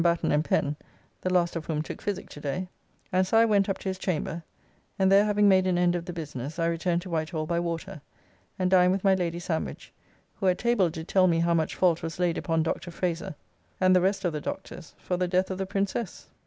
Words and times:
Batten 0.03 0.31
and 0.31 0.43
Pen 0.43 0.75
(the 1.21 1.31
last 1.31 1.55
of 1.55 1.67
whom 1.67 1.83
took 1.83 2.01
physic 2.01 2.27
to 2.29 2.39
day), 2.39 2.67
and 3.11 3.27
so 3.27 3.37
I 3.37 3.45
went 3.45 3.69
up 3.69 3.77
to 3.77 3.87
his 3.87 3.99
chamber, 3.99 4.41
and 4.97 5.11
there 5.11 5.25
having 5.25 5.47
made 5.47 5.67
an 5.67 5.77
end 5.77 5.93
of 5.95 6.05
the 6.05 6.11
business 6.11 6.57
I 6.57 6.65
returned 6.65 7.03
to 7.03 7.09
White 7.11 7.29
Hall 7.29 7.45
by 7.45 7.59
water, 7.59 8.01
and 8.57 8.71
dined 8.71 8.93
with 8.93 9.03
my 9.03 9.13
Lady 9.13 9.37
Sandwich, 9.37 9.93
who 10.39 10.47
at 10.47 10.57
table 10.57 10.89
did 10.89 11.07
tell 11.07 11.27
me 11.27 11.37
how 11.37 11.53
much 11.53 11.75
fault 11.75 12.01
was 12.01 12.17
laid 12.17 12.39
upon 12.39 12.63
Dr. 12.63 12.89
Frazer 12.89 13.35
and 13.79 13.95
the 13.95 14.01
rest 14.01 14.25
of 14.25 14.33
the 14.33 14.41
Doctors, 14.41 14.95
for 14.97 15.17
the 15.17 15.27
death 15.27 15.51
of 15.51 15.59
the 15.59 15.67
Princess! 15.67 16.27